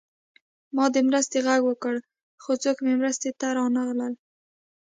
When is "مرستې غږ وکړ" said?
1.07-1.95